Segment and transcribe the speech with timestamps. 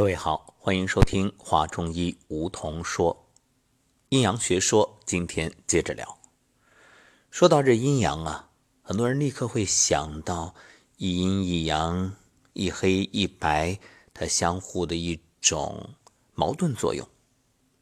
[0.00, 3.28] 各位好，欢迎收听华中医梧桐说
[4.08, 4.98] 阴阳学说。
[5.04, 6.18] 今天接着聊，
[7.30, 8.48] 说到这阴阳啊，
[8.80, 10.54] 很多人立刻会想到
[10.96, 12.16] 一阴一阳、
[12.54, 13.78] 一黑一白，
[14.14, 15.90] 它相互的一种
[16.32, 17.06] 矛盾作用，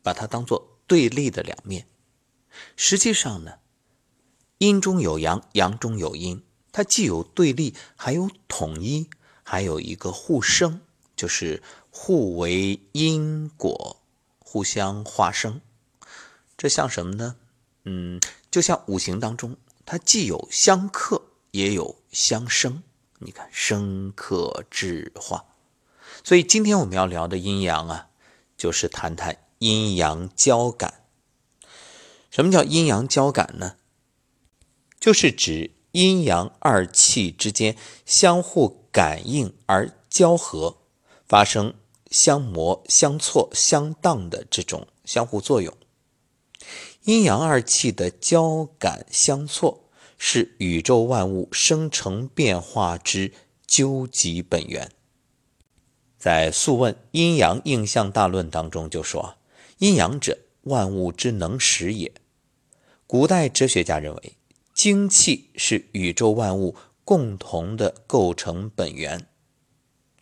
[0.03, 1.87] 把它当做对立的两面。
[2.75, 3.61] 实际上呢，
[4.59, 6.43] 阴中有阳，阳中有阴，
[6.73, 9.09] 它既有对立，还有统一，
[9.45, 10.81] 还有一个互生，
[11.15, 11.63] 就是
[12.01, 14.01] 互为因果，
[14.39, 15.61] 互相化生。
[16.57, 17.35] 这像什么呢？
[17.85, 18.21] 嗯，
[18.53, 22.85] 就像五行当中，它既有相克，也有相生。
[23.19, 25.45] 你看，生克制化。
[26.23, 28.09] 所以今天我们要聊的阴阳啊，
[28.57, 31.03] 就是谈谈阴阳交感。
[32.31, 33.75] 什么叫阴阳交感呢？
[35.01, 37.77] 就是指阴阳二气之间
[38.07, 40.79] 相互感应而交合，
[41.27, 41.75] 发生
[42.11, 45.77] 相磨、相错、相当的这种相互作用。
[47.05, 49.85] 阴阳二气的交感相错，
[50.19, 53.33] 是宇宙万物生成变化之
[53.67, 54.91] 究极本源。
[56.19, 59.37] 在《素问·阴阳应象大论》当中就说
[59.79, 62.13] ：“阴阳者，万物之能始也。”
[63.07, 64.33] 古代哲学家认为，
[64.75, 69.29] 精气是宇宙万物共同的构成本源。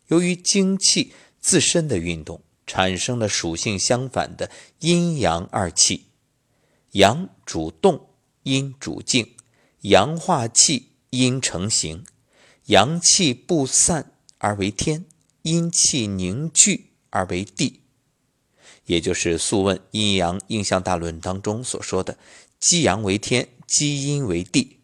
[0.08, 1.12] 由于精气
[1.46, 6.06] 自身的运动，产生了属性相反的阴阳二气。
[6.90, 8.08] 阳主动，
[8.42, 9.36] 阴主静，
[9.82, 12.04] 阳化气，阴成形，
[12.64, 15.04] 阳气不散而为天，
[15.42, 17.82] 阴气凝聚而为地，
[18.86, 22.18] 也就是《素问·阴阳应象大论》当中所说的
[22.58, 24.80] “积阳为天，积阴为地”。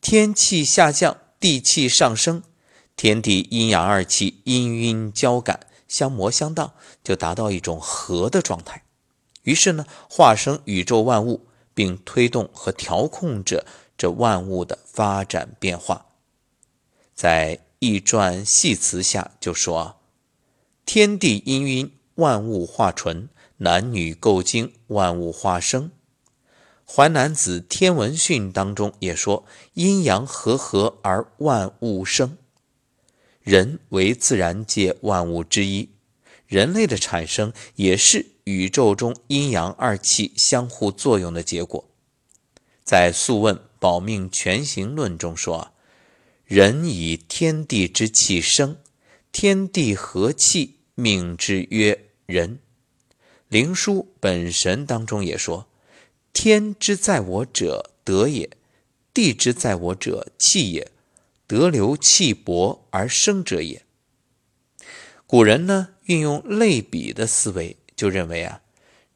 [0.00, 2.42] 天气下降，地气上升，
[2.94, 8.82] 天地阴阳二气阴阴交感，相磨相当，就达到一种和的状态。
[9.42, 13.64] 于是呢，化生宇宙万物，并推动和调控着
[13.96, 16.06] 这万物的发展变化。
[17.14, 19.96] 在《易传系辞》下就说
[20.84, 23.28] ：“天地氤氲，万物化纯；
[23.58, 25.90] 男女构精，万物化生。”
[26.94, 29.44] 《淮南子·天文训》当中也说
[29.74, 32.38] ：“阴阳和合而万物生。”
[33.46, 35.90] 人为自然界万物之一，
[36.48, 38.26] 人类的产生也是。
[38.42, 41.88] 宇宙中阴阳二气相互作用的结果，
[42.84, 45.72] 在《素问·保命全行论》中说
[46.46, 48.76] ：“人以天地之气生，
[49.32, 52.60] 天地和气，命之曰人。”
[53.48, 55.66] 《灵枢·本神》当中也说
[56.32, 58.48] ：“天之在我者，德也；
[59.12, 60.92] 地之在我者，气也。
[61.46, 63.82] 得流气薄而生者也。”
[65.26, 67.76] 古人呢，运用类比的思维。
[67.96, 68.60] 就认为啊，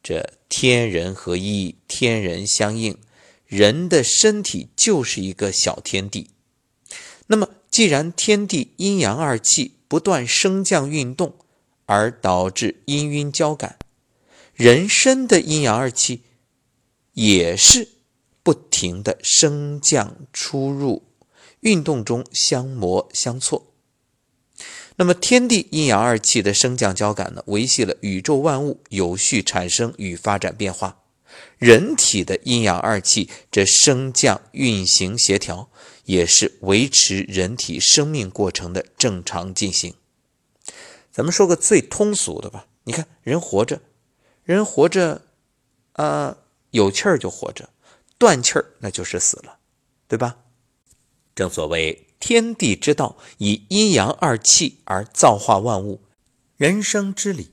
[0.02, 2.96] 这天人合一，天人相应，
[3.46, 6.30] 人的身体就是一个小天地。
[7.26, 11.34] 那么，既然天地阴阳二气不断升降运动，
[11.84, 13.78] 而导致阴晕交感，
[14.54, 16.22] 人身的阴阳二气
[17.12, 17.86] 也是
[18.42, 21.02] 不停的升降出入，
[21.60, 23.72] 运动中相磨相错。
[24.96, 30.98] 那么，天地阴阳二气的升降交感呢，维系了宇宙万物有序产生与发展变化。
[31.56, 35.70] 人体的阴阳二气这升降运行协调，
[36.04, 39.94] 也是维持人体生命过程的正常进行。
[41.10, 43.80] 咱们说个最通俗的吧，你看人活着，
[44.42, 45.22] 人活着，
[45.92, 46.36] 啊，
[46.72, 47.70] 有气儿就活着，
[48.18, 49.58] 断气儿那就是死了，
[50.08, 50.36] 对吧？
[51.40, 52.06] 正所谓。
[52.18, 56.02] 天地之道，以阴阳二气而造化万物；
[56.58, 57.50] 人生之理，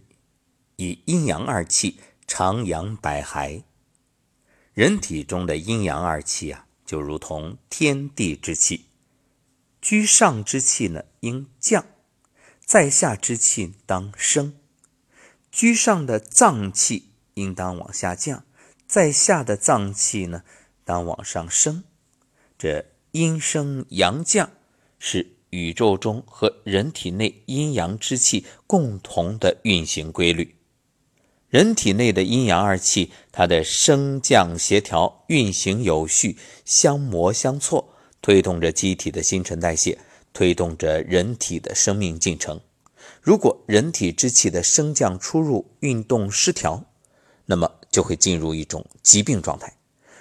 [0.75, 3.63] 以阴阳二气徜徉百骸。
[4.73, 8.87] 人体中的阴阳二气啊，就如同天地之气。
[9.79, 11.83] 居上之气呢，应降；
[12.65, 14.53] 在下之气当升。
[15.49, 18.43] 居上的脏气应当往下降，
[18.85, 20.43] 在下的脏气呢，
[20.83, 21.85] 当往上升。
[22.57, 24.49] 这阴升阳降。
[24.99, 30.55] 是宇宙中和人体内阴阳之气共同的运行规律。
[31.49, 39.97] 人体内的阴阳二气，它的升降协调、运行有序、相磨相错，推动着机体的新陈代谢，
[40.33, 42.59] 推动着人体的生命进程。
[43.21, 46.83] 如果人体之气的升降出入、运动失调，
[47.45, 49.77] 那么就会进入一种疾病状态。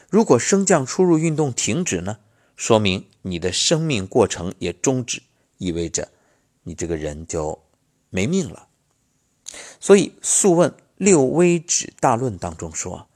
[0.08, 2.18] 如果升降出入、运动停止呢？
[2.56, 5.22] 说明你的生命过程也终止，
[5.58, 6.10] 意味着
[6.62, 7.62] 你这个人就
[8.10, 8.68] 没命了。
[9.78, 13.08] 所以《素问·六微止大论》当中说：“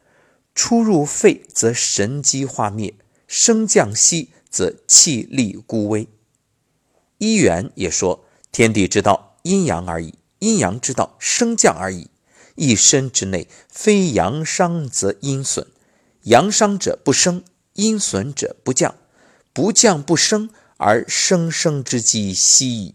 [0.54, 2.94] 出入肺则神机化灭，
[3.26, 6.06] 升降息则气力孤微。”
[7.18, 12.10] 一元也说：“天地之道，阴阳而已；阴阳之道，升降而已。
[12.56, 15.66] 一身之内，非阳伤则阴损，
[16.24, 17.42] 阳伤者不升，
[17.72, 18.94] 阴损者不降，
[19.60, 20.48] 不降不升，
[20.78, 22.94] 而生生之机息。”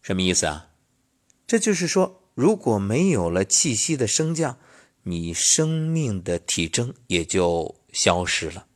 [0.00, 0.68] 什么意思啊？
[1.48, 4.56] 这就是说，如果没有了气息的升降，
[5.02, 8.66] 你生命的体征也就消失了。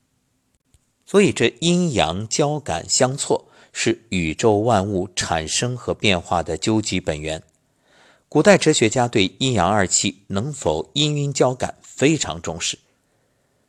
[1.07, 7.45] 所以，这阴阳交感相错是宇宙万物产生和变化的究极本源。
[8.29, 12.77] 古代哲学家对阴阳二气能否阴阴交感非常重视。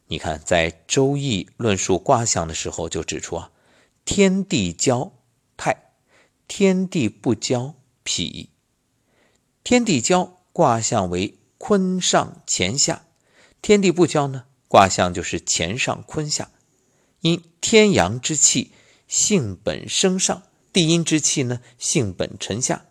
[0.07, 3.51] 你看，在《周易》论述卦象的时候就指出啊
[4.05, 5.11] ：“天地交
[5.57, 5.93] 泰，
[6.47, 7.73] 天地不交
[8.03, 8.49] 否。”
[9.65, 13.07] 天地交卦象为坤上乾下，
[13.63, 16.51] 天地不交呢，卦象就是乾上坤下。
[17.21, 18.71] 因天阳之气
[19.07, 22.85] 性本升上，地阴之气呢性本沉下。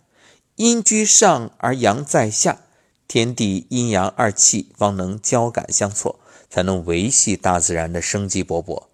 [0.57, 2.63] 阴居上而阳在下，
[3.07, 6.19] 天地阴阳二气方能交感相错，
[6.55, 8.87] 才能维系大自然的生机勃勃。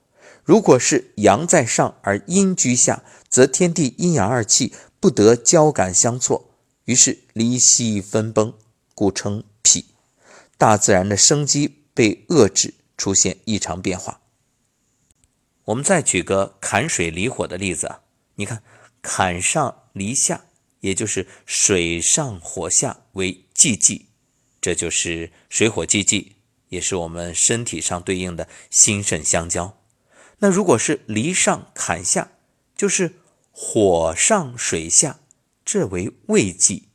[0.43, 6.55] 如果是阳在上而阴居下，则天地阴阳二气不得交感相错。
[6.87, 8.55] 于是离析分崩，
[8.95, 9.85] 故称痞。
[10.57, 14.23] 大自然的生机被遏制，出现异常变化。
[15.67, 18.01] 我们再举个坎水离火的例子啊，
[18.37, 18.63] 你看
[19.03, 20.47] 坎上离下，
[20.81, 24.07] 也就是水上火下为寂寂，
[24.63, 26.37] 这就是水火既济，
[26.71, 29.79] 也是我们身体上对应的心肾相交。
[30.39, 32.33] 那如果是离上坎下，
[32.75, 33.17] 就是
[33.53, 35.21] 火上水下。
[35.63, 36.89] 这为胃气，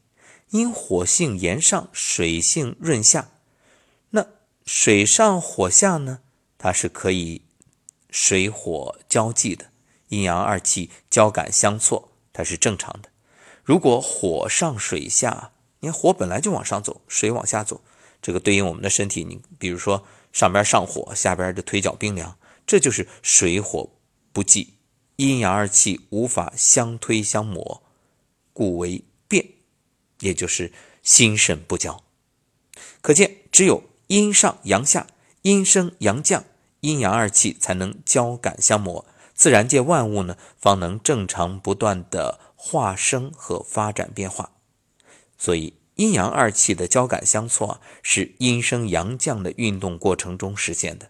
[0.49, 3.29] 因火性炎上，水性润下。
[4.09, 4.27] 那
[4.65, 6.19] 水上火下呢？
[6.57, 7.43] 它是可以
[8.09, 9.67] 水火交际的，
[10.09, 13.09] 阴阳二气交感相错，它是正常的。
[13.63, 17.81] 如果火上水下，你看火本来就往上走，水往下走，
[18.25, 23.87] 这个对应我们的身体，你比如说上边上火，下边的腿脚冰凉，这就是水火
[24.33, 24.73] 不济，
[25.17, 27.83] 阴阳二气无法相推相磨。
[28.51, 29.45] 故为变，
[30.21, 30.73] 也就是
[31.03, 32.03] 心肾不交。
[32.99, 35.05] 可见，只有阴上阳下，
[35.43, 36.45] 阴升阳降，
[36.79, 39.05] 阴阳二气才能交感相磨，
[39.35, 44.49] 自然界万物呢方能正常不断的化生和发展变化。
[45.37, 51.09] 所以，阴阳二气的交感相错是阴升阳降的运动过程中实现的。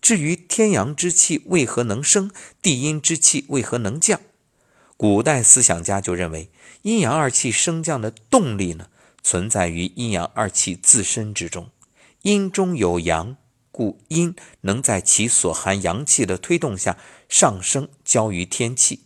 [0.00, 2.30] 至于天阳之气为何能升，
[2.60, 4.20] 地阴之气为何能降？
[4.96, 6.50] 古代思想家就认为，
[6.82, 8.88] 阴阳二气升降的动力呢，
[9.22, 11.70] 存在于阴阳二气自身之中。
[12.22, 13.36] 阴中有阳，
[13.70, 19.00] 故阴能在其所含阳气的推动下上升，交于天气；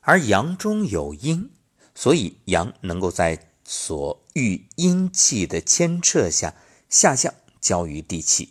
[0.00, 1.50] 而阳中有阴，
[1.94, 6.54] 所以阳能够在所遇阴气的牵扯下
[6.88, 8.50] 下降，交于地气。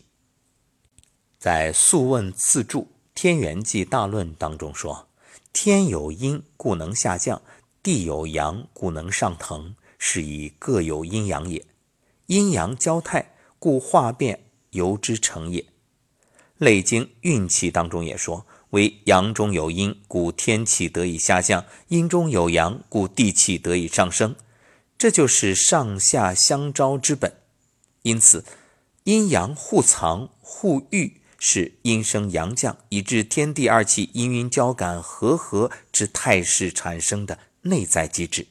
[1.40, 2.82] 在《素问·次注·
[3.16, 5.08] 天元纪大论》当中说。
[5.54, 7.42] 天有阴，故能下降；
[7.82, 9.76] 地有阳，故能上腾。
[9.98, 11.66] 是以各有阴阳也。
[12.28, 15.62] 阴阳交泰，故化变由之成也。
[16.58, 24.36] 《内经·运气》当中也说：“为阳中有阴，故天气得以下降；阴中有阳，故地气得以上升。”
[24.98, 27.34] 这就是上下相招之本。
[28.02, 28.44] 因此，
[29.04, 31.22] 阴阳互藏互育。
[31.40, 38.48] 是阴升阳降，以致天地二气阴阴交感和合之态势产生的内在机制。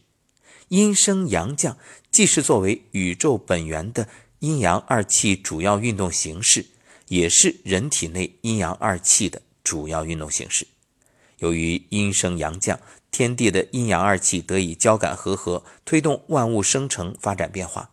[0.68, 1.76] 阴升阳降
[2.12, 6.64] 既是作为宇宙本源的阴阳二气主要运动形式，
[7.08, 10.64] 也是人体内阴阳二气的主要运动形式。
[11.38, 12.78] 由于阴升阳降，
[13.16, 17.92] 天地的阴阳二气得以交感和合，推动万物生成发展变化。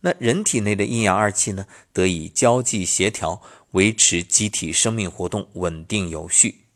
[0.00, 3.42] 那人体内的阴阳二气呢，得以交际协调。
[3.72, 6.66] 维持机体生命活动稳定有序。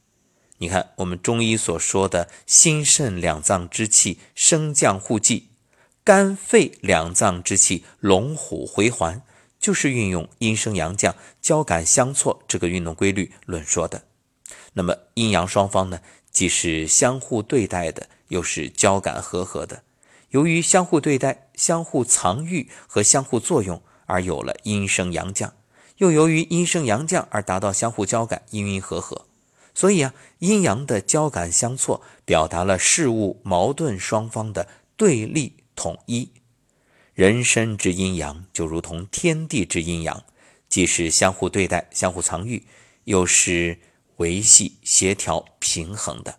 [0.56, 5.50] 你看，我们中医所说的心肾两脏之气升降互济，
[6.02, 9.20] 肝肺两脏之气龙虎回环，
[9.60, 14.04] 就是运用阴升阳降、交感相错这个运动规律论说的。
[14.72, 16.00] 那么，阴阳双方呢，
[16.36, 19.82] 既是相互对待的，又是交感和合的。
[20.28, 25.54] 由于相互对待、相互藏御和相互作用，而有了阴升阳降。
[25.96, 29.24] 又由于阴升阳降而达到相互交感、阴阴和合，
[29.74, 36.30] 所以啊，阴阳的交感相错，表达了事物矛盾双方的对立统一。
[37.14, 40.22] 人身之阴阳就如同天地之阴阳，
[40.68, 42.62] 既是相互对待、相互藏育，
[43.04, 43.78] 又是
[44.16, 46.38] 维系、协调、平衡的。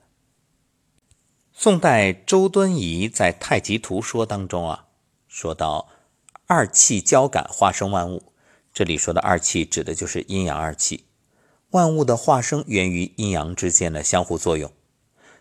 [1.53, 4.85] 宋代周敦颐在《太极图说》当中啊，
[5.27, 5.89] 说到
[6.45, 8.31] 二气交感，化生万物。
[8.73, 11.05] 这里说的二气指的就是阴阳二气，
[11.71, 14.71] 万物的化生源于阴阳之间的相互作用。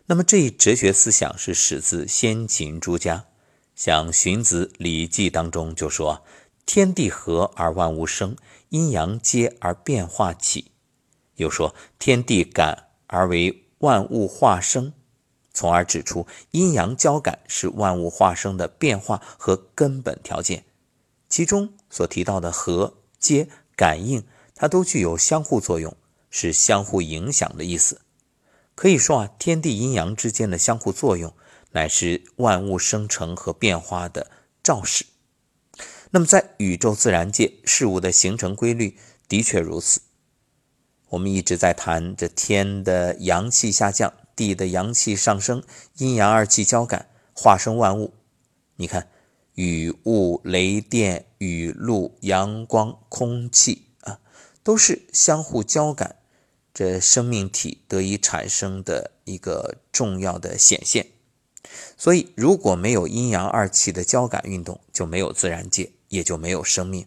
[0.06, 3.26] 那么这一哲学思想是始自先秦诸家，
[3.74, 6.24] 像荀子《礼记》当中就说
[6.64, 8.36] ：“天地合而万物生，
[8.70, 10.72] 阴阳接而变化起。”
[11.36, 14.92] 又说：“天地感而为万物化生。”
[15.54, 20.64] 从而指出阴阳交感是万物化生的变化和根本条件。
[21.28, 22.98] 其中所提到的和。
[23.18, 24.24] 接感应，
[24.54, 25.96] 它都具有相互作用，
[26.30, 28.02] 是相互影响的意思。
[28.76, 31.34] 可以说啊，天地阴阳之间的相互作用，
[31.72, 34.30] 乃是万物生成和变化的
[34.62, 35.06] 肇始。
[36.10, 40.02] 那么，在宇宙自然界，事物的形成规律的确如此。
[41.10, 45.62] 我们一直在谈这天的阳气下降，地的阳气上升，
[45.98, 48.14] 阴阳二气交感，化生万物。
[48.76, 49.08] 你看。
[49.56, 54.20] 雨雾、雷电、雨露、阳光、空气啊，
[54.62, 56.16] 都是相互交感，
[56.74, 61.06] 这生命体得以产生的一个重要的显现。
[61.96, 67.06] 所以，如果没有阴阳二气的交感运动，就没有自然界，也就没有生命。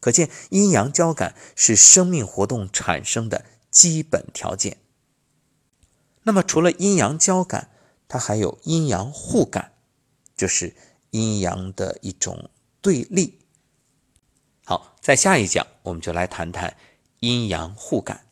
[0.00, 4.78] 可见，阴阳交感是生命活动产生的基本条件。
[6.24, 7.70] 那么，除了阴阳交感，
[8.08, 9.72] 它还有阴阳互感，
[10.36, 10.74] 就是。
[11.12, 13.40] 阴阳的一种对立。
[14.64, 16.76] 好，在下一讲我们就来谈谈
[17.18, 18.26] 阴阳互感。